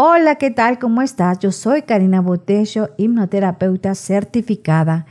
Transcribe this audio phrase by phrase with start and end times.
[0.00, 0.78] Hola, ¿qué tal?
[0.78, 1.40] ¿Cómo estás?
[1.40, 5.06] Yo soy Karina Botello, hipnoterapeuta certificada,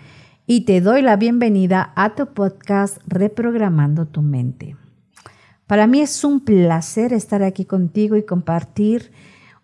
[0.46, 4.78] y te doy la bienvenida a tu podcast Reprogramando tu mente.
[5.66, 9.12] Para mí es un placer estar aquí contigo y compartir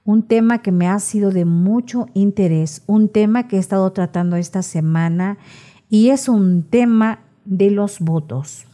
[0.04, 4.36] un tema que me ha sido de mucho interés, un tema que he estado tratando
[4.36, 5.38] esta semana
[5.88, 8.66] y es un tema de los votos.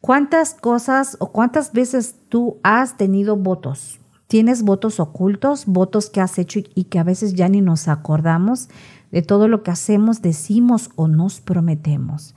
[0.00, 4.00] ¿Cuántas cosas o cuántas veces tú has tenido votos?
[4.34, 8.68] Tienes votos ocultos, votos que has hecho y que a veces ya ni nos acordamos
[9.12, 12.34] de todo lo que hacemos, decimos o nos prometemos.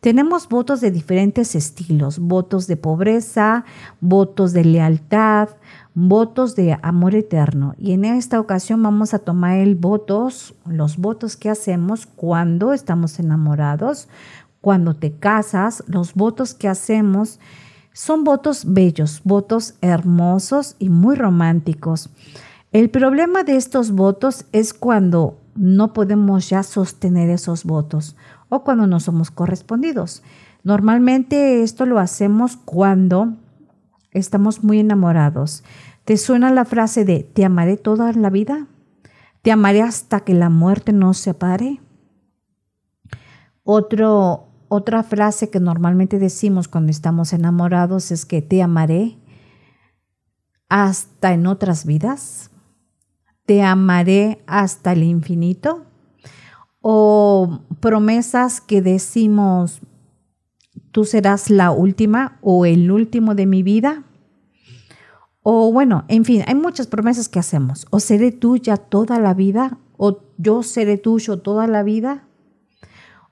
[0.00, 3.64] Tenemos votos de diferentes estilos, votos de pobreza,
[4.02, 5.48] votos de lealtad,
[5.94, 7.72] votos de amor eterno.
[7.78, 13.18] Y en esta ocasión vamos a tomar el votos, los votos que hacemos cuando estamos
[13.20, 14.08] enamorados,
[14.60, 17.40] cuando te casas, los votos que hacemos
[17.92, 22.10] son votos bellos, votos hermosos y muy románticos.
[22.72, 28.16] El problema de estos votos es cuando no podemos ya sostener esos votos
[28.48, 30.22] o cuando no somos correspondidos.
[30.62, 33.34] Normalmente esto lo hacemos cuando
[34.12, 35.64] estamos muy enamorados.
[36.04, 38.66] ¿Te suena la frase de te amaré toda la vida?
[39.42, 41.80] ¿Te amaré hasta que la muerte nos separe?
[43.62, 49.18] Otro, otra frase que normalmente decimos cuando estamos enamorados es que te amaré
[50.68, 52.50] hasta en otras vidas,
[53.46, 55.86] te amaré hasta el infinito,
[56.80, 59.80] o promesas que decimos,
[60.92, 64.04] tú serás la última o el último de mi vida.
[65.42, 67.86] O bueno, en fin, hay muchas promesas que hacemos.
[67.90, 72.27] O seré tuya toda la vida, o yo seré tuyo toda la vida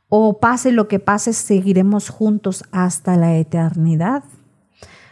[0.09, 4.25] o pase lo que pase, seguiremos juntos hasta la eternidad.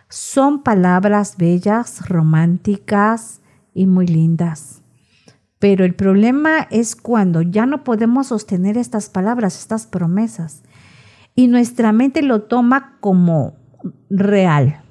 [0.09, 3.41] Son palabras bellas, románticas
[3.75, 4.83] y muy lindas.
[5.59, 10.63] Pero el problema es cuando ya no podemos sostener estas palabras, estas promesas,
[11.35, 13.57] y nuestra mente lo toma como
[14.09, 14.83] real.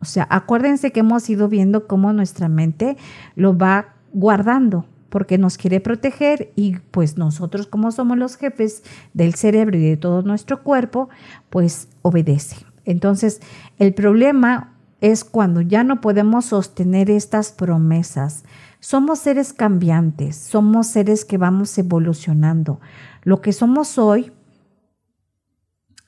[0.00, 2.96] O sea, acuérdense que hemos ido viendo cómo nuestra mente
[3.36, 8.82] lo va guardando porque nos quiere proteger y pues nosotros como somos los jefes
[9.12, 11.08] del cerebro y de todo nuestro cuerpo,
[11.50, 12.56] pues obedece.
[12.84, 13.40] Entonces,
[13.78, 18.42] el problema es cuando ya no podemos sostener estas promesas.
[18.80, 22.80] Somos seres cambiantes, somos seres que vamos evolucionando.
[23.22, 24.32] Lo que somos hoy,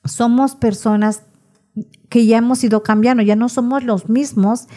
[0.03, 1.23] somos personas
[2.09, 4.67] que ya hemos ido cambiando, ya no somos los mismos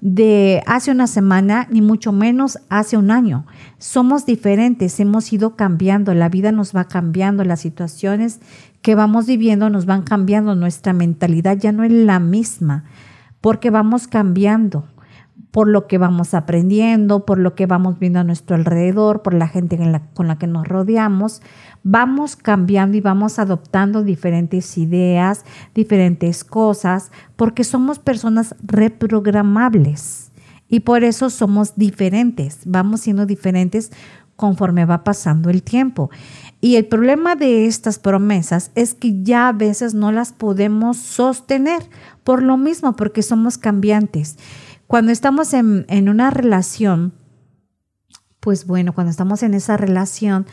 [0.00, 3.46] de hace una semana, ni mucho menos hace un año.
[3.78, 8.40] Somos diferentes, hemos ido cambiando, la vida nos va cambiando, las situaciones
[8.80, 12.84] que vamos viviendo nos van cambiando, nuestra mentalidad ya no es la misma,
[13.40, 14.84] porque vamos cambiando
[15.50, 19.48] por lo que vamos aprendiendo, por lo que vamos viendo a nuestro alrededor, por la
[19.48, 19.78] gente
[20.14, 21.42] con la que nos rodeamos,
[21.82, 25.44] vamos cambiando y vamos adoptando diferentes ideas,
[25.74, 30.32] diferentes cosas, porque somos personas reprogramables
[30.68, 33.90] y por eso somos diferentes, vamos siendo diferentes
[34.36, 36.10] conforme va pasando el tiempo.
[36.60, 41.82] Y el problema de estas promesas es que ya a veces no las podemos sostener
[42.22, 44.36] por lo mismo, porque somos cambiantes.
[44.88, 47.12] Cuando estamos en, en una relación,
[48.40, 50.46] pues bueno, cuando estamos en esa relación,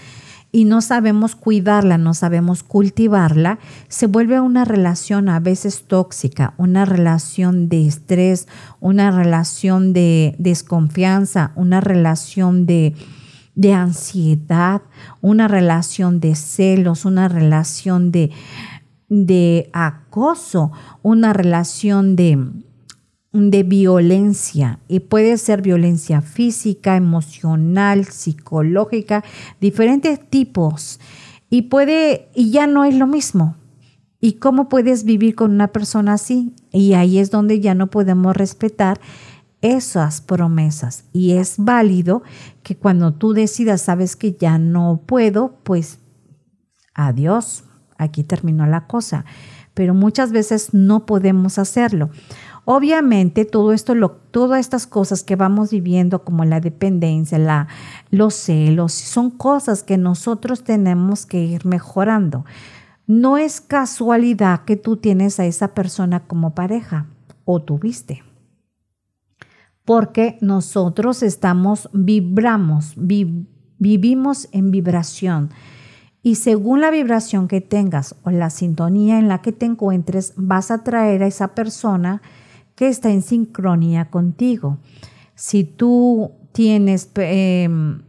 [0.51, 3.59] y no sabemos cuidarla, no sabemos cultivarla,
[3.89, 8.47] se vuelve una relación a veces tóxica, una relación de estrés,
[8.79, 12.93] una relación de desconfianza, una relación de,
[13.55, 14.81] de ansiedad,
[15.19, 18.31] una relación de celos, una relación de,
[19.09, 20.71] de acoso,
[21.03, 22.47] una relación de,
[23.35, 29.23] de violencia y puede ser violencia física, emocional, psicológica,
[29.59, 30.99] diferentes tipos
[31.49, 33.57] y puede y ya no es lo mismo.
[34.21, 36.53] ¿Y cómo puedes vivir con una persona así?
[36.71, 38.99] Y ahí es donde ya no podemos respetar
[39.61, 42.23] esas promesas y es válido
[42.63, 45.99] que cuando tú decidas, sabes que ya no puedo, pues
[46.93, 47.65] adiós,
[47.97, 49.25] aquí terminó la cosa.
[49.73, 52.09] Pero muchas veces no podemos hacerlo.
[52.65, 53.93] Obviamente, todo esto,
[54.31, 57.67] todas estas cosas que vamos viviendo, como la dependencia, la,
[58.09, 62.43] los celos, son cosas que nosotros tenemos que ir mejorando.
[63.05, 67.05] No es casualidad que tú tienes a esa persona como pareja
[67.45, 68.23] o tuviste.
[69.85, 72.95] Porque nosotros estamos, vibramos,
[73.77, 75.51] vivimos en vibración.
[76.23, 80.71] Y según la vibración que tengas o la sintonía en la que te encuentres, vas
[80.71, 82.23] a traer a esa persona
[82.75, 84.77] que está en sincronía contigo.
[85.33, 88.01] Si tú tienes em,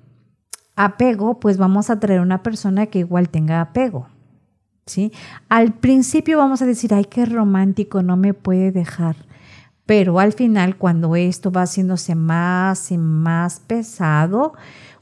[0.76, 4.08] apego, pues vamos a traer una persona que igual tenga apego.
[4.86, 5.12] ¿sí?
[5.48, 9.16] Al principio vamos a decir, ay, qué romántico, no me puede dejar.
[9.84, 14.54] Pero al final, cuando esto va haciéndose más y más pesado,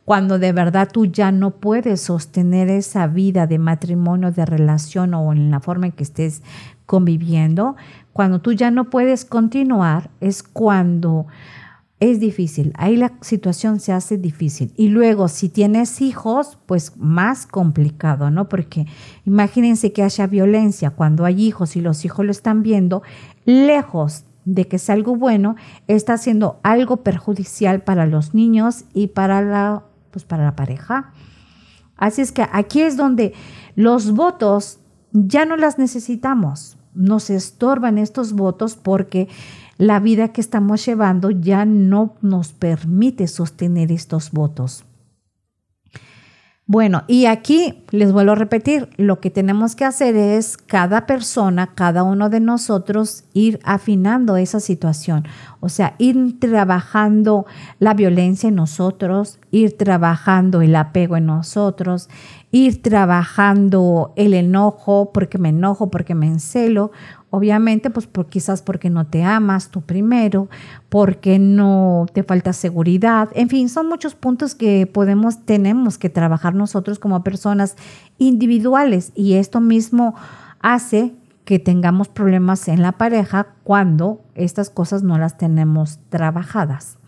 [0.05, 5.33] cuando de verdad tú ya no puedes sostener esa vida de matrimonio, de relación o
[5.33, 6.43] en la forma en que estés
[6.85, 7.77] conviviendo,
[8.15, 11.27] cuando tú ya no puedes continuar, es cuando
[11.99, 12.73] es difícil.
[12.77, 14.73] Ahí la situación se hace difícil.
[14.77, 18.49] Y luego, si tienes hijos, pues más complicado, ¿no?
[18.49, 18.87] Porque
[19.27, 23.03] imagínense que haya violencia cuando hay hijos y los hijos lo están viendo,
[23.47, 25.57] lejos de que sea algo bueno,
[25.89, 29.83] está siendo algo perjudicial para los niños y para la,
[30.13, 31.13] pues para la pareja.
[31.97, 33.35] Así es que aquí es donde
[33.75, 34.79] los votos
[35.11, 36.77] ya no las necesitamos.
[36.95, 39.29] Nos estorban estos votos porque
[39.79, 44.85] la vida que estamos llevando ya no nos permite sostener estos votos.
[46.67, 51.75] Bueno, y aquí les vuelvo a repetir, lo que tenemos que hacer es cada persona,
[51.75, 55.27] cada uno de nosotros, ir afinando esa situación.
[55.61, 57.45] O sea, ir trabajando
[57.81, 62.09] la violencia en nosotros, ir trabajando el apego en nosotros,
[62.55, 66.93] ir trabajando el enojo, porque me enojo, porque me encelo.
[67.31, 70.49] Obviamente, pues quizás porque no te amas tú primero,
[70.89, 73.29] porque no te falta seguridad.
[73.35, 77.75] En fin, son muchos puntos que podemos, tenemos que trabajar nosotros como personas
[78.19, 80.15] individuales y esto mismo
[80.61, 81.13] hace
[81.45, 86.99] que tengamos problemas en la pareja cuando estas cosas no las tenemos trabajadas.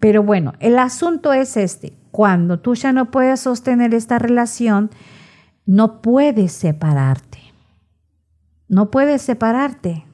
[0.00, 1.92] Pero bueno, el asunto es este.
[2.12, 4.90] Cuando tú ya no puedes sostener esta relación,
[5.64, 7.38] no puedes separarte.
[8.68, 10.04] No puedes separarte.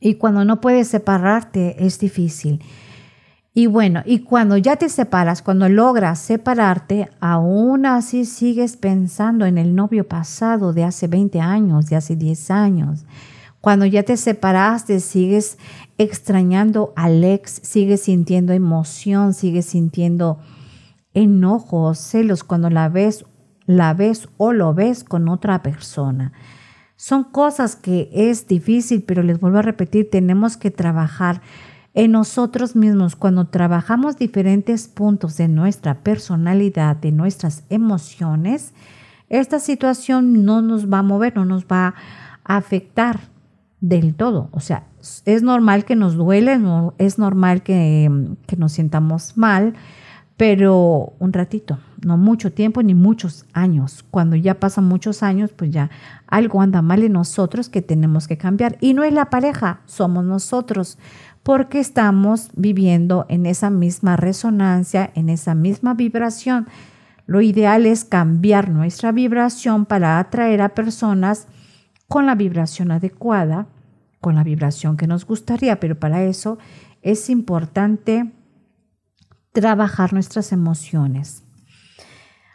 [0.00, 2.64] Y cuando no puedes separarte es difícil.
[3.52, 9.58] Y bueno, y cuando ya te separas, cuando logras separarte, aún así sigues pensando en
[9.58, 13.04] el novio pasado de hace 20 años, de hace 10 años.
[13.60, 15.58] Cuando ya te separaste, sigues
[15.98, 20.38] extrañando al ex, sigues sintiendo emoción, sigues sintiendo
[21.14, 23.24] enojo, celos cuando la ves,
[23.66, 26.32] la ves o lo ves con otra persona.
[26.96, 31.42] Son cosas que es difícil, pero les vuelvo a repetir, tenemos que trabajar
[31.94, 33.16] en nosotros mismos.
[33.16, 38.72] Cuando trabajamos diferentes puntos de nuestra personalidad, de nuestras emociones,
[39.28, 41.94] esta situación no nos va a mover, no nos va
[42.44, 43.20] a afectar
[43.80, 44.48] del todo.
[44.52, 44.84] O sea,
[45.24, 46.60] es normal que nos duele,
[46.98, 48.10] es normal que,
[48.46, 49.74] que nos sientamos mal,
[50.42, 54.04] pero un ratito, no mucho tiempo ni muchos años.
[54.10, 55.88] Cuando ya pasan muchos años, pues ya
[56.26, 58.76] algo anda mal en nosotros que tenemos que cambiar.
[58.80, 60.98] Y no es la pareja, somos nosotros,
[61.44, 66.66] porque estamos viviendo en esa misma resonancia, en esa misma vibración.
[67.26, 71.46] Lo ideal es cambiar nuestra vibración para atraer a personas
[72.08, 73.68] con la vibración adecuada,
[74.20, 76.58] con la vibración que nos gustaría, pero para eso
[77.00, 78.32] es importante
[79.52, 81.42] trabajar nuestras emociones.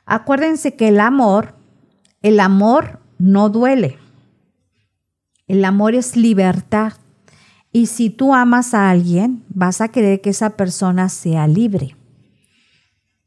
[0.05, 1.55] Acuérdense que el amor,
[2.21, 3.97] el amor no duele.
[5.47, 6.94] El amor es libertad.
[7.71, 11.95] Y si tú amas a alguien, vas a querer que esa persona sea libre.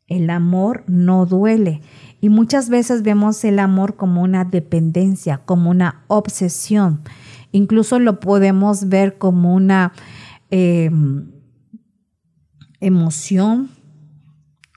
[0.06, 1.80] El amor no duele.
[2.20, 7.00] Y muchas veces vemos el amor como una dependencia, como una obsesión.
[7.52, 9.92] Incluso lo podemos ver como una
[10.50, 10.90] eh,
[12.80, 13.70] emoción,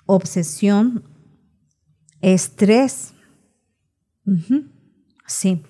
[0.05, 1.03] obsesión,
[2.21, 3.13] estrés.
[5.25, 5.63] Sí.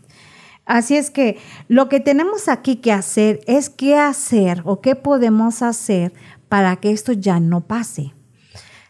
[0.65, 1.37] Así es que
[1.67, 6.13] lo que tenemos aquí que hacer es qué hacer o qué podemos hacer
[6.47, 8.13] para que esto ya no pase.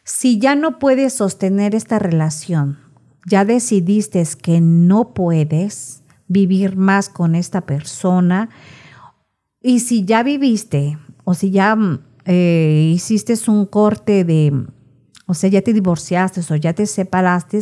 [0.03, 2.79] Si ya no puedes sostener esta relación,
[3.25, 8.49] ya decidiste que no puedes vivir más con esta persona,
[9.61, 11.77] y si ya viviste o si ya
[12.25, 14.65] eh, hiciste un corte de,
[15.25, 17.61] o sea, ya te divorciaste o ya te separaste,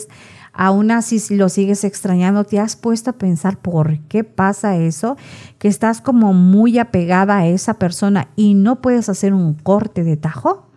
[0.53, 5.18] aún así lo sigues extrañando, te has puesto a pensar por qué pasa eso,
[5.58, 10.18] que estás como muy apegada a esa persona y no puedes hacer un corte de
[10.18, 10.70] tajo.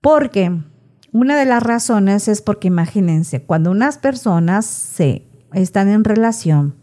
[0.00, 0.52] Porque
[1.12, 6.76] una de las razones es porque imagínense, cuando unas personas se están en relación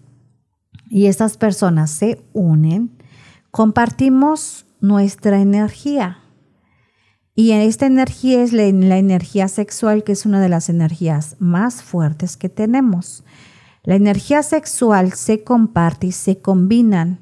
[0.89, 2.97] y estas personas se unen,
[3.55, 6.19] compartimos nuestra energía.
[7.35, 12.35] Y esta energía es la, energía sexual, que es una de las energías más fuertes
[12.35, 13.23] que tenemos.
[13.83, 17.21] La energía sexual se comparte y se combinan.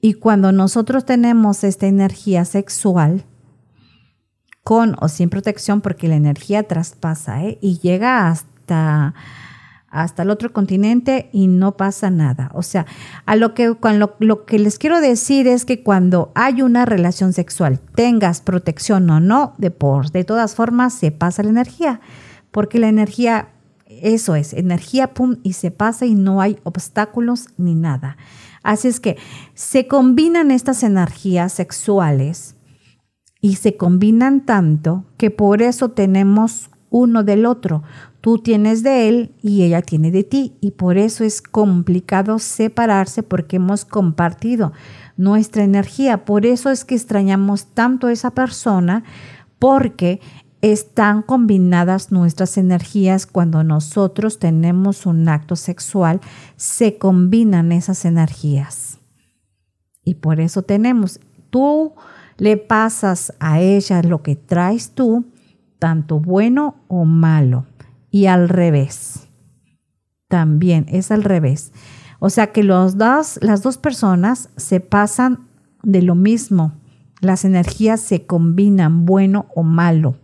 [0.00, 3.26] Y cuando nosotros tenemos esta energía sexual,
[4.64, 7.58] con o sin protección, porque la energía traspasa ¿eh?
[7.60, 9.12] y llega hasta,
[9.92, 12.50] hasta el otro continente y no pasa nada.
[12.54, 12.86] O sea,
[13.26, 17.34] a lo que, lo, lo que les quiero decir es que cuando hay una relación
[17.34, 22.00] sexual, tengas protección o no, de, por, de todas formas se pasa la energía,
[22.50, 23.50] porque la energía,
[23.86, 28.16] eso es, energía, pum, y se pasa y no hay obstáculos ni nada.
[28.62, 29.18] Así es que
[29.52, 32.56] se combinan estas energías sexuales
[33.42, 37.82] y se combinan tanto que por eso tenemos uno del otro.
[38.22, 43.24] Tú tienes de él y ella tiene de ti y por eso es complicado separarse
[43.24, 44.72] porque hemos compartido
[45.16, 46.24] nuestra energía.
[46.24, 49.02] Por eso es que extrañamos tanto a esa persona
[49.58, 50.20] porque
[50.60, 56.20] están combinadas nuestras energías cuando nosotros tenemos un acto sexual,
[56.54, 59.00] se combinan esas energías.
[60.04, 61.18] Y por eso tenemos,
[61.50, 61.94] tú
[62.36, 65.24] le pasas a ella lo que traes tú,
[65.80, 67.66] tanto bueno o malo,
[68.12, 69.26] y al revés.
[70.28, 71.72] También es al revés.
[72.20, 75.48] O sea que los dos, las dos personas se pasan
[75.82, 76.74] de lo mismo.
[77.20, 80.16] Las energías se combinan, bueno o malo.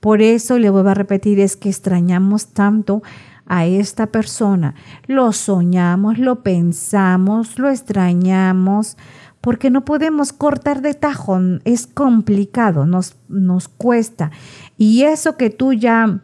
[0.00, 3.02] Por eso le vuelvo a repetir, es que extrañamos tanto
[3.46, 4.74] a esta persona.
[5.06, 8.98] Lo soñamos, lo pensamos, lo extrañamos,
[9.40, 14.30] porque no podemos cortar de tajo, es complicado, nos, nos cuesta.
[14.76, 16.22] Y eso que tú ya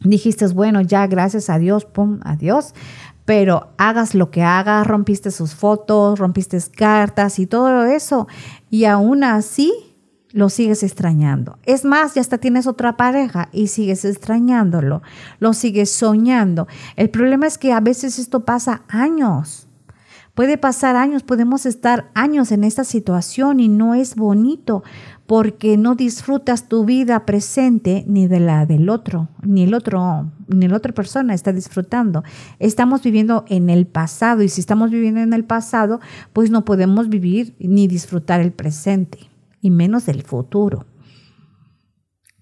[0.00, 2.74] dijiste, bueno, ya gracias a Dios, pum, adiós,
[3.24, 8.26] pero hagas lo que hagas, rompiste sus fotos, rompiste cartas y todo eso,
[8.70, 9.72] y aún así
[10.32, 11.58] lo sigues extrañando.
[11.64, 15.02] Es más, ya hasta tienes otra pareja y sigues extrañándolo,
[15.38, 16.66] lo sigues soñando.
[16.96, 19.66] El problema es que a veces esto pasa años.
[20.34, 24.84] Puede pasar años, podemos estar años en esta situación y no es bonito
[25.30, 30.66] porque no disfrutas tu vida presente ni de la del otro, ni el otro, ni
[30.66, 32.24] la otra persona está disfrutando.
[32.58, 36.00] Estamos viviendo en el pasado y si estamos viviendo en el pasado,
[36.32, 40.86] pues no podemos vivir ni disfrutar el presente y menos del futuro.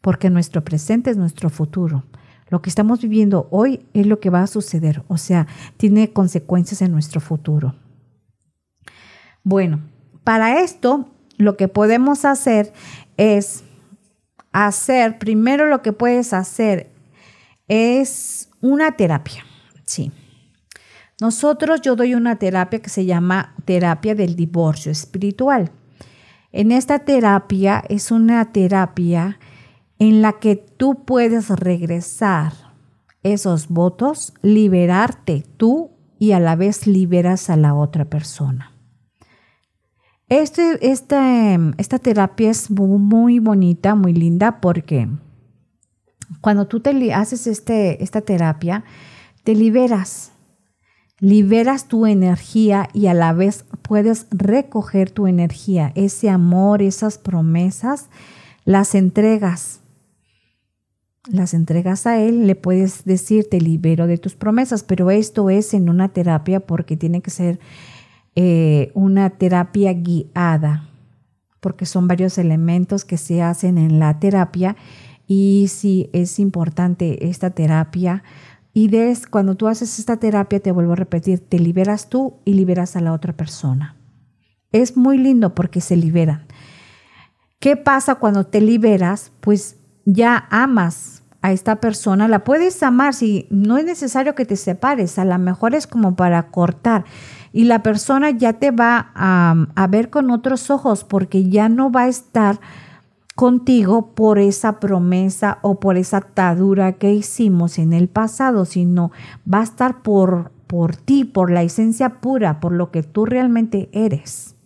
[0.00, 2.04] Porque nuestro presente es nuestro futuro.
[2.48, 6.80] Lo que estamos viviendo hoy es lo que va a suceder, o sea, tiene consecuencias
[6.80, 7.74] en nuestro futuro.
[9.44, 9.82] Bueno,
[10.24, 12.72] para esto lo que podemos hacer
[13.16, 13.64] es
[14.52, 16.90] hacer, primero lo que puedes hacer
[17.68, 19.44] es una terapia,
[19.84, 20.12] sí.
[21.20, 25.72] Nosotros, yo doy una terapia que se llama terapia del divorcio espiritual.
[26.52, 29.38] En esta terapia es una terapia
[29.98, 32.52] en la que tú puedes regresar
[33.24, 35.90] esos votos, liberarte tú
[36.20, 38.77] y a la vez liberas a la otra persona.
[40.28, 45.08] Este, esta terapia es muy bonita, muy linda porque
[46.40, 48.84] cuando tú te haces este, esta terapia,
[49.44, 50.32] te liberas,
[51.18, 58.10] liberas tu energía y a la vez puedes recoger tu energía, ese amor, esas promesas,
[58.64, 59.80] las entregas.
[61.30, 65.74] Las entregas a Él, le puedes decir, te libero de tus promesas, pero esto es
[65.74, 67.58] en una terapia porque tiene que ser
[68.40, 70.88] eh, una terapia guiada,
[71.58, 74.76] porque son varios elementos que se hacen en la terapia
[75.26, 78.22] y sí es importante esta terapia
[78.72, 82.52] y des, cuando tú haces esta terapia, te vuelvo a repetir, te liberas tú y
[82.52, 83.96] liberas a la otra persona.
[84.70, 86.46] Es muy lindo porque se liberan.
[87.58, 89.32] ¿Qué pasa cuando te liberas?
[89.40, 94.54] Pues ya amas a esta persona, la puedes amar si no es necesario que te
[94.54, 97.04] separes, a lo mejor es como para cortar
[97.52, 102.02] y la persona ya te va a, ver con otros ojos porque ya no va
[102.02, 102.60] a estar
[103.34, 109.12] contigo por esa promesa o por esa atadura que hicimos en el pasado, sino
[109.52, 113.88] va a estar por, por ti, por la esencia pura, por lo que tú realmente
[113.92, 114.56] eres.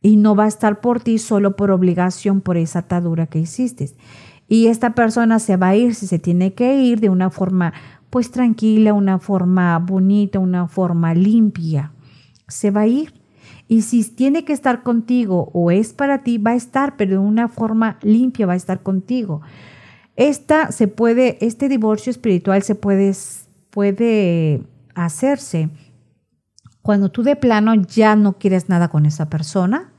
[0.00, 3.94] Y no va a estar por ti solo por obligación, por esa atadura que hiciste.
[4.48, 7.74] Y esta persona se va a ir, si se tiene que ir, de una forma
[8.10, 11.92] pues tranquila, una forma bonita, una forma limpia.
[12.46, 13.14] Se va a ir
[13.68, 17.18] y si tiene que estar contigo o es para ti, va a estar, pero de
[17.18, 19.42] una forma limpia va a estar contigo.
[20.16, 23.12] Esta se puede, este divorcio espiritual se puede,
[23.70, 24.62] puede
[24.94, 25.70] hacerse
[26.88, 29.92] cuando tú de plano ya no quieres nada con esa persona,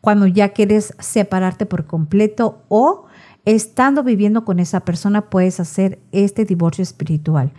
[0.00, 3.06] cuando ya quieres separarte por completo o
[3.44, 7.52] estando viviendo con esa persona puedes hacer este divorcio espiritual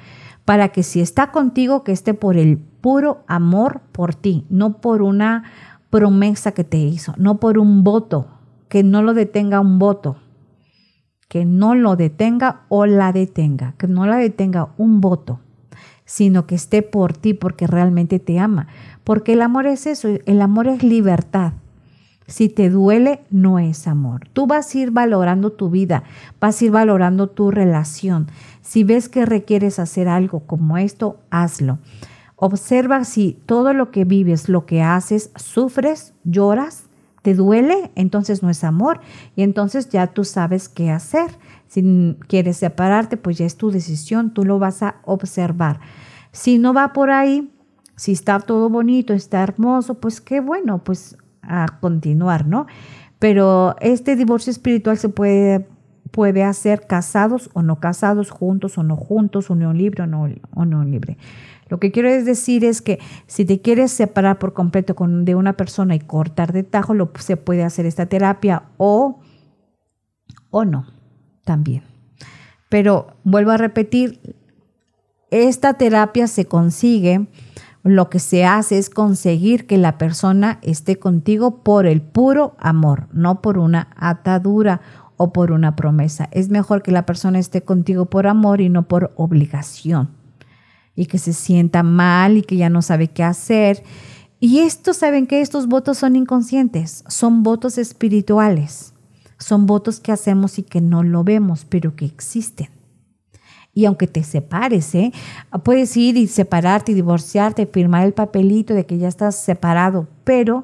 [0.46, 5.02] para que si está contigo, que esté por el puro amor por ti, no por
[5.02, 5.44] una
[5.90, 8.28] promesa que te hizo, no por un voto,
[8.68, 10.18] que no lo detenga un voto,
[11.30, 15.40] que no lo detenga o la detenga, que no la detenga un voto,
[16.06, 18.68] sino que esté por ti porque realmente te ama.
[19.04, 21.54] Porque el amor es eso, el amor es libertad.
[22.28, 24.28] Si te duele, no es amor.
[24.32, 26.04] Tú vas a ir valorando tu vida,
[26.40, 28.28] vas a ir valorando tu relación.
[28.62, 31.80] Si ves que requieres hacer algo como esto, hazlo.
[32.36, 36.86] Observa si todo lo que vives, lo que haces, sufres, lloras,
[37.22, 39.00] te duele, entonces no es amor
[39.36, 41.32] y entonces ya tú sabes qué hacer.
[41.68, 45.80] Si quieres separarte, pues ya es tu decisión, tú lo vas a observar.
[46.32, 47.50] Si no va por ahí,
[47.96, 52.68] si está todo bonito, está hermoso, pues qué bueno, pues a continuar, ¿no?
[53.20, 55.68] Pero este divorcio espiritual se puede,
[56.12, 60.66] puede hacer casados o no casados, juntos o no juntos, unión libre o no, o
[60.66, 61.18] no libre.
[61.70, 65.54] Lo que quiero decir es que si te quieres separar por completo con, de una
[65.54, 69.22] persona y cortar de tajo, lo, se puede hacer esta terapia o,
[70.50, 70.86] o no,
[71.46, 71.84] también.
[72.70, 74.36] Pero vuelvo a repetir,
[75.32, 77.28] esta terapia se consigue
[77.84, 83.08] lo que se hace es conseguir que la persona esté contigo por el puro amor,
[83.12, 84.80] no por una atadura
[85.18, 86.30] o por una promesa.
[86.32, 90.10] Es mejor que la persona esté contigo por amor y no por obligación.
[90.96, 93.84] Y que se sienta mal y que ya no sabe qué hacer.
[94.40, 98.94] Y estos, ¿saben que Estos votos son inconscientes, son votos espirituales.
[99.40, 102.70] Son votos que hacemos y que no lo vemos, pero que existen.
[103.74, 105.12] Y aunque te separes, ¿eh?
[105.64, 110.64] puedes ir y separarte y divorciarte, firmar el papelito de que ya estás separado, pero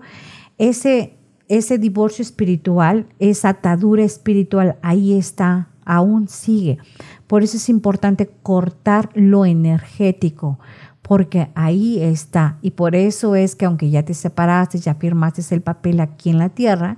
[0.60, 6.78] ese, ese divorcio espiritual, esa atadura espiritual, ahí está, aún sigue.
[7.26, 10.60] Por eso es importante cortar lo energético,
[11.02, 12.60] porque ahí está.
[12.62, 16.38] Y por eso es que aunque ya te separaste, ya firmaste el papel aquí en
[16.38, 16.98] la tierra,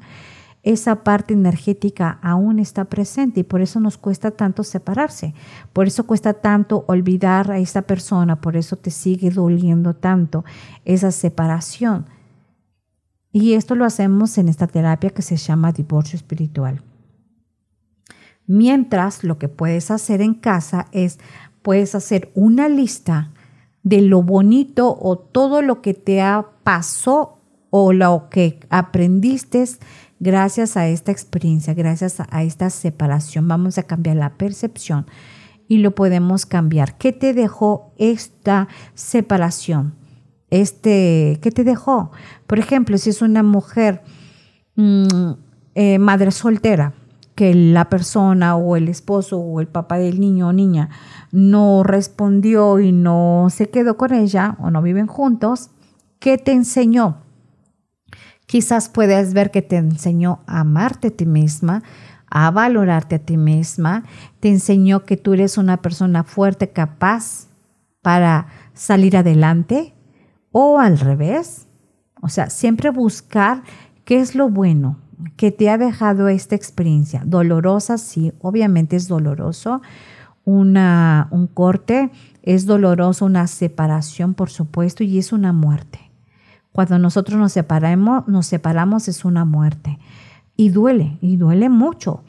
[0.63, 5.34] esa parte energética aún está presente y por eso nos cuesta tanto separarse,
[5.74, 10.45] por eso cuesta tanto olvidar a esa persona, por eso te sigue doliendo tanto
[10.86, 12.06] esa separación.
[13.32, 16.84] Y esto lo hacemos en esta terapia que se llama divorcio espiritual.
[18.45, 21.19] Mientras lo que puedes hacer en casa es,
[21.62, 23.32] puedes hacer una lista
[23.84, 29.65] de lo bonito o todo lo que te ha pasó o lo que aprendiste
[30.21, 35.07] gracias a esta experiencia, gracias a esta separación, vamos a cambiar la percepción
[35.67, 36.97] y lo podemos cambiar.
[36.97, 39.95] ¿Qué te dejó esta separación?
[40.51, 42.12] Este, ¿Qué te dejó?
[42.45, 44.03] Por ejemplo, si es una mujer
[44.75, 45.31] mm,
[45.73, 46.93] eh, madre soltera,
[47.34, 50.89] que la persona o el esposo o el papá del niño o niña
[51.31, 55.71] no respondió y no se quedó con ella o no viven juntos,
[56.19, 57.31] ¿qué te enseñó?
[58.51, 61.83] Quizás puedes ver que te enseñó a amarte a ti misma,
[62.29, 64.03] a valorarte a ti misma,
[64.41, 67.47] te enseñó que tú eres una persona fuerte, capaz
[68.01, 69.95] para salir adelante
[70.51, 71.69] o al revés.
[72.21, 73.63] O sea, siempre buscar
[74.03, 74.99] qué es lo bueno
[75.37, 77.23] que te ha dejado esta experiencia.
[77.25, 79.81] Dolorosa, sí, obviamente es doloroso.
[80.43, 82.11] Una, un corte
[82.41, 86.11] es doloroso, una separación, por supuesto, y es una muerte.
[86.71, 89.99] Cuando nosotros nos separamos, nos separamos es una muerte.
[90.55, 92.23] Y duele, y duele mucho.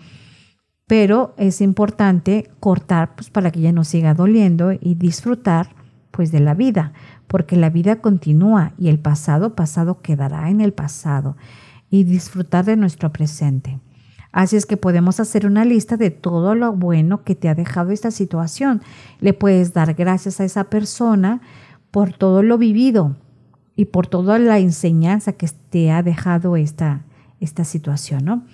[0.86, 5.68] Pero es importante cortar pues, para que ya no siga doliendo y disfrutar
[6.10, 6.92] pues de la vida,
[7.26, 11.36] porque la vida continúa y el pasado pasado quedará en el pasado
[11.88, 13.80] y disfrutar de nuestro presente.
[14.32, 17.90] Así es que podemos hacer una lista de todo lo bueno que te ha dejado
[17.90, 18.82] esta situación.
[19.20, 21.42] Le puedes dar gracias a esa persona
[21.90, 23.16] por todo lo vivido,
[23.82, 27.04] y por toda la enseñanza que te ha dejado esta,
[27.40, 28.46] esta situación, ¿no?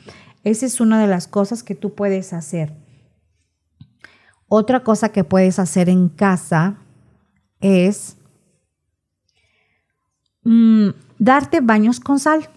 [0.43, 2.73] Esa es una de las cosas que tú puedes hacer.
[4.47, 6.79] Otra cosa que puedes hacer en casa
[7.61, 8.17] es
[10.45, 12.49] mm, darte baños con sal.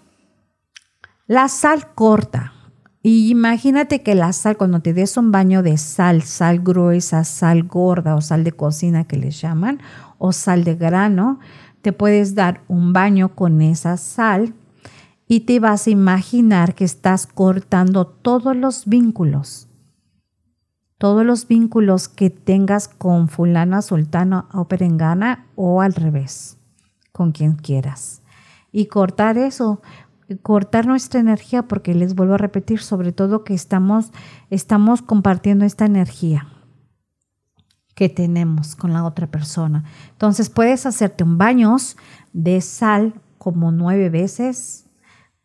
[1.26, 2.54] La sal corta.
[3.02, 7.64] Y imagínate que la sal, cuando te des un baño de sal, sal gruesa, sal
[7.64, 9.82] gorda o sal de cocina que les llaman,
[10.16, 11.38] o sal de grano,
[11.82, 14.54] te puedes dar un baño con esa sal
[15.26, 19.68] y te vas a imaginar que estás cortando todos los vínculos,
[20.96, 26.58] todos los vínculos que tengas con fulana, sultana o perengana o al revés,
[27.10, 28.22] con quien quieras.
[28.70, 29.82] Y cortar eso,
[30.42, 34.12] cortar nuestra energía, porque les vuelvo a repetir, sobre todo que estamos,
[34.50, 36.46] estamos compartiendo esta energía
[37.94, 39.84] que tenemos con la otra persona.
[40.10, 41.96] Entonces puedes hacerte un baños
[42.32, 44.86] de sal como nueve veces,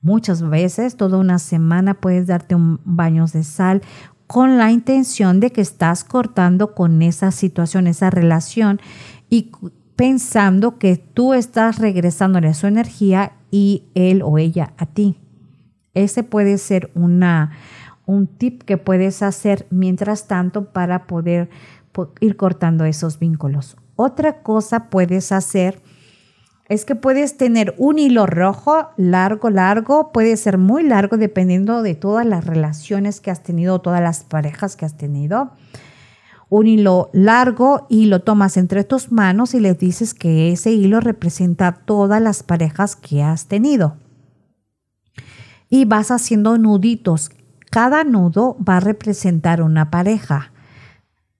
[0.01, 3.81] muchas veces, toda una semana puedes darte un baño de sal
[4.27, 8.79] con la intención de que estás cortando con esa situación, esa relación
[9.29, 9.51] y
[9.95, 15.19] pensando que tú estás regresándole su energía y él o ella a ti.
[15.93, 17.51] Ese puede ser una,
[18.05, 21.49] un tip que puedes hacer mientras tanto para poder
[22.19, 23.77] ir cortando esos vínculos.
[23.95, 25.81] Otra cosa puedes hacer
[26.69, 31.95] es que puedes tener un hilo rojo largo, largo, puede ser muy largo dependiendo de
[31.95, 35.51] todas las relaciones que has tenido, todas las parejas que has tenido.
[36.49, 40.99] Un hilo largo y lo tomas entre tus manos y le dices que ese hilo
[40.99, 43.95] representa todas las parejas que has tenido.
[45.69, 47.31] Y vas haciendo nuditos.
[47.69, 50.51] Cada nudo va a representar una pareja.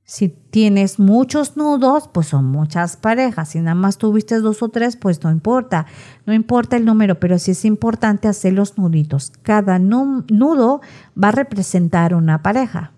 [0.10, 3.50] Si tienes muchos nudos, pues son muchas parejas.
[3.50, 5.86] Si nada más tuviste dos o tres, pues no importa.
[6.26, 9.34] No importa el número, pero sí es importante hacer los nuditos.
[9.42, 10.80] Cada nudo
[11.22, 12.94] va a representar una pareja.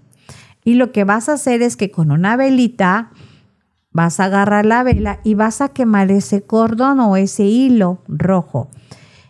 [0.64, 3.10] Y lo que vas a hacer es que con una velita
[3.92, 8.70] vas a agarrar la vela y vas a quemar ese cordón o ese hilo rojo.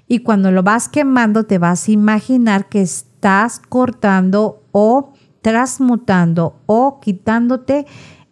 [0.06, 7.00] Y cuando lo vas quemando, te vas a imaginar que estás cortando o transmutando o
[7.00, 7.86] quitándote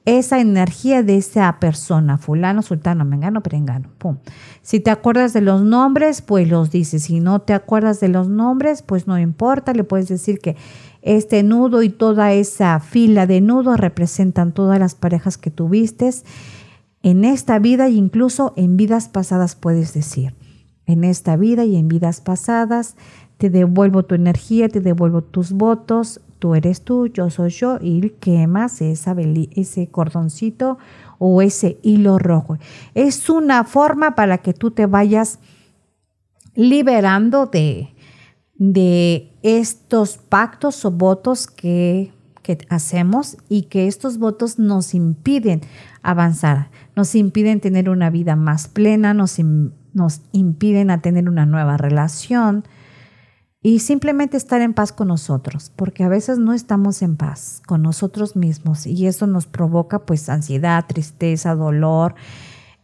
[0.07, 3.89] esa energía de esa persona, fulano, sultano, mengano, perengano.
[3.97, 4.19] Pum.
[4.61, 7.03] Si te acuerdas de los nombres, pues los dices.
[7.03, 10.55] Si no te acuerdas de los nombres, pues no importa, le puedes decir que
[11.01, 16.09] este nudo y toda esa fila de nudos representan todas las parejas que tuviste
[17.03, 20.35] en esta vida e incluso en vidas pasadas puedes decir.
[20.85, 22.95] En esta vida y en vidas pasadas
[23.37, 28.09] te devuelvo tu energía, te devuelvo tus votos, tú eres tú, yo soy yo, y
[28.19, 30.77] quemas ese cordoncito
[31.19, 32.57] o ese hilo rojo.
[32.93, 35.39] Es una forma para que tú te vayas
[36.55, 37.93] liberando de,
[38.55, 45.61] de estos pactos o votos que, que hacemos y que estos votos nos impiden
[46.01, 49.37] avanzar, nos impiden tener una vida más plena, nos,
[49.93, 52.63] nos impiden a tener una nueva relación,
[53.61, 57.81] y simplemente estar en paz con nosotros, porque a veces no estamos en paz con
[57.81, 62.15] nosotros mismos y eso nos provoca pues ansiedad, tristeza, dolor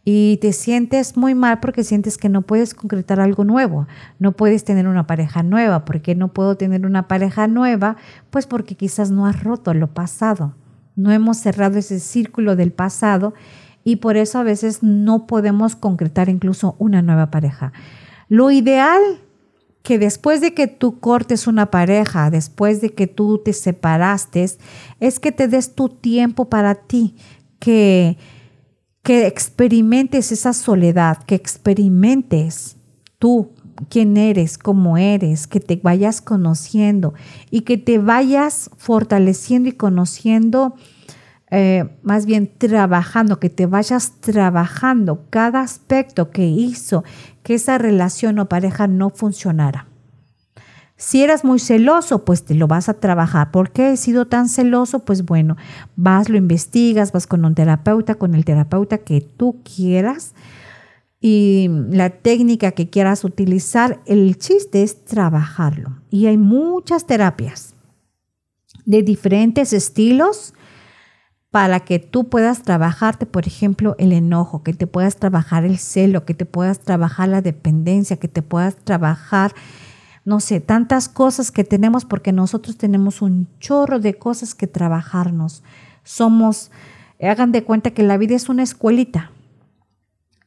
[0.04, 3.86] y te sientes muy mal porque sientes que no puedes concretar algo nuevo,
[4.18, 7.96] no puedes tener una pareja nueva, porque no puedo tener una pareja nueva?
[8.30, 10.56] Pues porque quizás no has roto lo pasado,
[10.94, 13.32] no hemos cerrado ese círculo del pasado
[13.82, 17.72] y por eso a veces no podemos concretar incluso una nueva pareja.
[18.28, 19.00] Lo ideal
[19.84, 24.50] que después de que tú cortes una pareja, después de que tú te separaste,
[24.98, 27.16] es que te des tu tiempo para ti,
[27.58, 28.16] que,
[29.02, 32.78] que experimentes esa soledad, que experimentes
[33.18, 33.50] tú
[33.90, 37.12] quién eres, cómo eres, que te vayas conociendo
[37.50, 40.76] y que te vayas fortaleciendo y conociendo,
[41.56, 47.04] eh, más bien trabajando, que te vayas trabajando cada aspecto que hizo
[47.44, 49.86] que esa relación o pareja no funcionara.
[50.96, 53.52] Si eras muy celoso, pues te lo vas a trabajar.
[53.52, 55.04] ¿Por qué he sido tan celoso?
[55.04, 55.56] Pues bueno,
[55.94, 60.34] vas, lo investigas, vas con un terapeuta, con el terapeuta que tú quieras
[61.20, 64.00] y la técnica que quieras utilizar.
[64.06, 66.00] El chiste es trabajarlo.
[66.10, 67.74] Y hay muchas terapias
[68.86, 70.52] de diferentes estilos
[71.54, 76.24] para que tú puedas trabajarte, por ejemplo, el enojo, que te puedas trabajar el celo,
[76.24, 79.54] que te puedas trabajar la dependencia, que te puedas trabajar,
[80.24, 85.62] no sé, tantas cosas que tenemos porque nosotros tenemos un chorro de cosas que trabajarnos.
[86.02, 86.72] Somos,
[87.22, 89.30] hagan de cuenta que la vida es una escuelita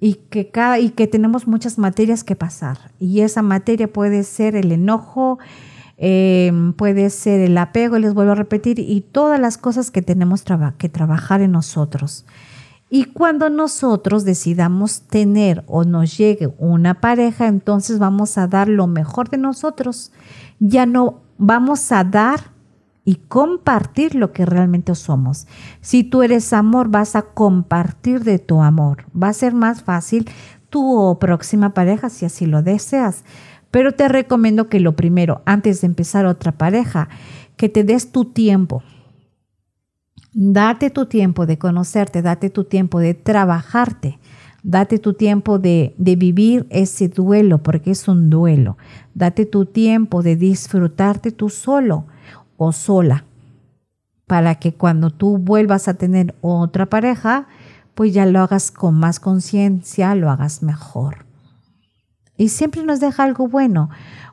[0.01, 2.91] y que, cada, y que tenemos muchas materias que pasar.
[2.99, 5.39] Y esa materia puede ser el enojo,
[5.97, 10.43] Em, puede ser el apego, les vuelvo a repetir, y todas las cosas que tenemos
[10.77, 12.25] que trabajar en nosotros.
[12.89, 18.87] Y cuando nosotros decidamos tener o nos llegue una pareja, entonces vamos a dar lo
[18.87, 20.13] mejor de nosotros.
[20.59, 22.51] Ya no vamos a dar
[23.03, 25.47] y compartir lo que realmente somos.
[25.81, 29.05] Si tú eres amor, vas a compartir de tu amor.
[29.11, 30.29] Va a ser más fácil
[30.69, 33.23] tu próxima pareja si así lo deseas.
[33.77, 37.09] Pero te recomiendo que lo primero, antes de empezar otra pareja,
[37.57, 38.81] que te des tu tiempo.
[40.33, 44.17] Date tu tiempo de conocerte, date tu tiempo de trabajarte,
[44.63, 48.79] date tu tiempo de, vivir ese duelo, porque es un duelo.
[49.13, 52.07] Date tu tiempo de disfrutarte tú solo
[52.57, 53.25] o sola,
[54.25, 57.47] para que cuando tú vuelvas a tener otra pareja,
[57.93, 61.26] pues ya lo hagas con más conciencia, lo hagas mejor.
[62.37, 63.89] Y siempre nos deja algo bueno.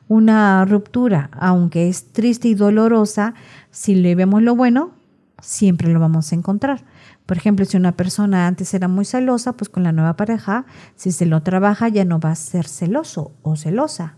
[0.07, 3.33] Una ruptura, aunque es triste y dolorosa,
[3.71, 4.91] si le vemos lo bueno,
[5.41, 6.83] siempre lo vamos a encontrar.
[7.25, 10.65] Por ejemplo, si una persona antes era muy celosa, pues con la nueva pareja,
[10.95, 14.15] si se lo trabaja, ya no va a ser celoso o celosa.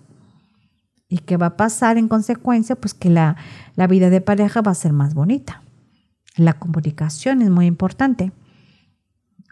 [1.08, 2.76] ¿Y qué va a pasar en consecuencia?
[2.76, 3.38] Pues que la,
[3.76, 5.64] la vida de pareja va a ser más bonita.
[6.36, 8.34] La comunicación es muy importante.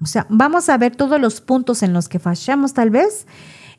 [0.01, 3.25] O sea, vamos a ver todos los puntos en los que fallamos tal vez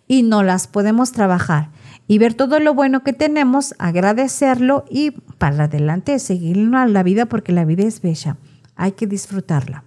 [0.07, 1.71] y no las podemos trabajar
[2.09, 7.53] y ver todo lo bueno que tenemos, agradecerlo y para adelante seguir la vida porque
[7.53, 8.37] la vida es bella.
[8.77, 9.85] Hay que disfrutarla.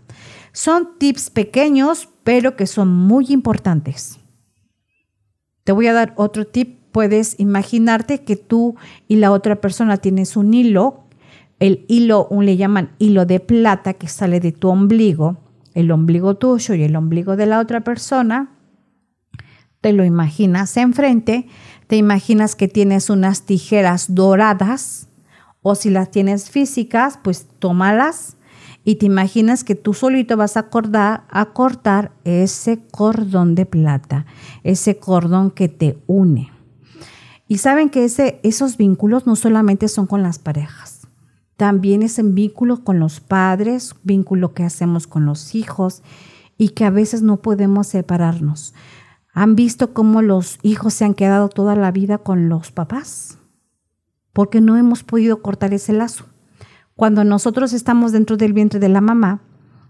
[0.52, 4.20] Son tips pequeños, pero que son muy importantes.
[5.64, 6.80] Te voy a dar otro tip.
[6.92, 8.76] Puedes imaginarte que tú
[9.08, 11.04] y la otra persona tienes un hilo.
[11.60, 15.38] El hilo, un le llaman hilo de plata que sale de tu ombligo,
[15.76, 18.59] el ombligo tuyo y el ombligo de la otra persona
[19.82, 21.48] te lo imaginas enfrente,
[21.88, 25.08] te imaginas que tienes unas tijeras doradas
[25.62, 28.38] o si las tienes físicas, pues tómalas
[28.84, 30.70] y te imaginas que tú solito vas a,
[31.30, 34.26] a cortar ese cordón de plata,
[34.64, 36.52] ese cordón que te une.
[37.48, 41.08] Y saben que ese, esos vínculos no solamente son con las parejas,
[41.58, 46.04] también es en vínculo con los padres, vínculo que hacemos con los hijos
[46.58, 48.74] y que a veces no podemos separarnos.
[49.34, 53.38] ¿Han visto cómo los hijos se han quedado toda la vida con los papás?
[54.34, 56.26] Porque no hemos podido cortar ese lazo.
[56.96, 59.42] Cuando nosotros estamos dentro del vientre de la mamá,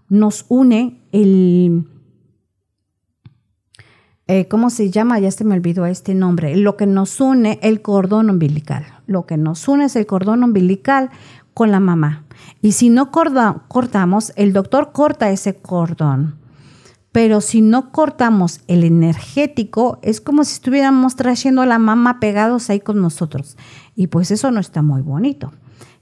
[0.08, 1.88] nos une el...
[4.26, 5.18] Eh, ¿Cómo se llama?
[5.18, 6.54] Ya se me olvidó este nombre.
[6.56, 8.86] Lo que nos une, el cordón umbilical.
[9.06, 11.10] Lo que nos une es el cordón umbilical
[11.52, 12.26] con la mamá.
[12.62, 16.39] Y si no cortamos, el doctor corta ese cordón
[17.12, 22.70] pero si no cortamos el energético, es como si estuviéramos trayendo a la mamá pegados
[22.70, 23.56] ahí con nosotros.
[23.96, 25.52] Y pues eso no está muy bonito.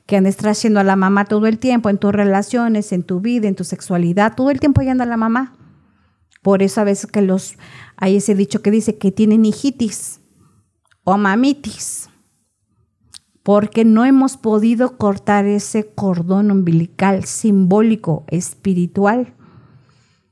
[0.04, 3.48] Que andes trayendo a la mamá todo el tiempo en tus relaciones, en tu vida,
[3.48, 5.54] en tu sexualidad, todo el tiempo ahí anda la mamá.
[6.42, 7.56] Por eso a veces que los
[7.96, 10.20] hay ese dicho que dice que tienen hijitis
[11.04, 12.10] o mamitis.
[13.42, 19.34] Porque no hemos podido cortar ese cordón umbilical simbólico, espiritual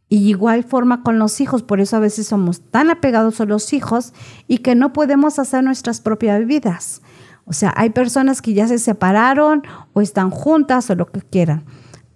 [0.09, 3.73] y igual forma con los hijos, por eso a veces somos tan apegados a los
[3.73, 4.13] hijos
[4.47, 7.03] y que no podemos hacer nuestras propias vidas.
[7.45, 11.65] O sea, hay personas que ya se separaron o están juntas o lo que quieran,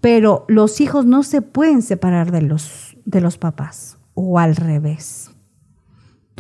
[0.01, 5.30] pero los hijos no se pueden separar de los, de los papás o al revés.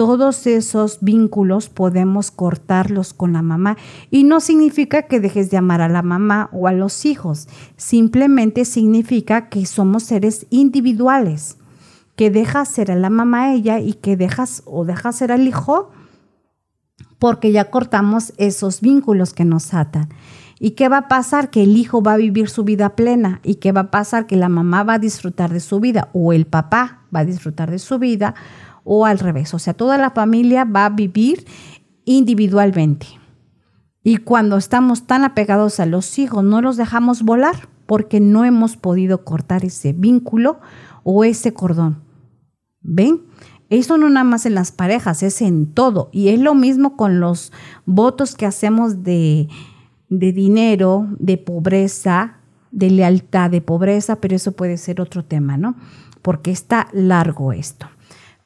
[0.01, 3.77] Todos esos vínculos podemos cortarlos con la mamá
[4.11, 8.65] y no significa que dejes de amar a la mamá o a los hijos, simplemente
[8.65, 11.59] significa que somos seres individuales,
[12.17, 15.47] que dejas ser a la mamá a ella y que dejas o dejas ser al
[15.47, 15.91] hijo
[17.19, 20.09] porque ya cortamos esos vínculos que nos atan.
[20.59, 21.51] ¿Y qué va a pasar?
[21.51, 23.41] Que el hijo va a vivir su vida plena.
[23.43, 24.27] ¿Y qué va a pasar?
[24.27, 27.71] Que la mamá va a disfrutar de su vida o el papá va a disfrutar
[27.71, 28.35] de su vida
[28.93, 29.55] o al revés.
[29.55, 31.47] O sea, toda la familia va a vivir
[32.05, 33.07] individualmente.
[34.03, 38.77] Y cuando estamos tan apegados a los hijos, no los dejamos volar porque no hemos
[38.77, 40.59] podido cortar ese vínculo
[41.05, 42.03] o ese cordón.
[42.81, 43.21] ¿Ven?
[43.69, 46.09] Eso no nada más en las parejas, es en todo.
[46.11, 47.53] Y es lo mismo con los
[47.87, 49.47] votos que hacemos de,
[50.09, 52.39] de dinero, de pobreza,
[52.73, 55.77] de lealtad, de pobreza, pero eso puede ser otro tema, ¿no?
[56.23, 57.87] Porque está largo esto.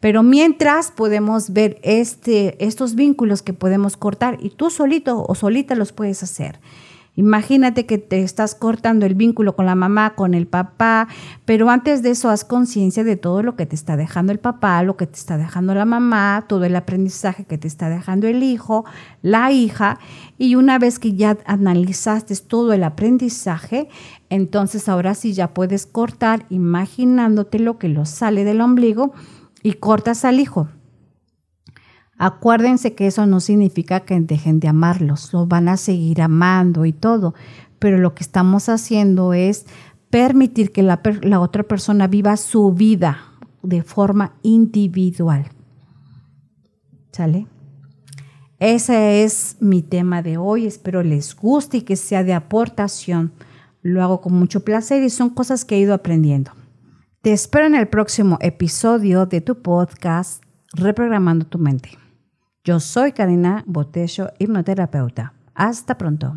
[0.04, 5.74] Pero mientras podemos ver este, estos vínculos que podemos cortar y tú solito o solita
[5.74, 6.60] los puedes hacer.
[7.16, 11.08] Imagínate que te estás cortando el vínculo con la mamá, con el papá,
[11.46, 14.82] pero antes de eso haz conciencia de todo lo que te está dejando el papá,
[14.82, 18.42] lo que te está dejando la mamá, todo el aprendizaje que te está dejando el
[18.42, 18.84] hijo,
[19.22, 19.98] la hija,
[20.36, 23.88] y una vez que ya analizaste todo el aprendizaje,
[24.28, 29.14] entonces ahora sí ya puedes cortar imaginándote lo que lo sale del ombligo
[29.64, 30.68] y cortas al hijo.
[32.16, 36.92] Acuérdense que eso no significa que dejen de amarlos, lo van a seguir amando y
[36.92, 37.34] todo,
[37.80, 39.66] pero lo que estamos haciendo es
[40.10, 43.18] permitir que la, la otra persona viva su vida
[43.62, 45.46] de forma individual.
[47.10, 47.48] ¿Sale?
[48.60, 50.66] Ese es mi tema de hoy.
[50.66, 53.32] Espero les guste y que sea de aportación.
[53.82, 56.52] Lo hago con mucho placer y son cosas que he ido aprendiendo.
[57.24, 60.42] Te espero en el próximo episodio de tu podcast
[60.74, 61.96] Reprogramando tu mente.
[62.64, 65.32] Yo soy Karina Botello, hipnoterapeuta.
[65.54, 66.36] Hasta pronto.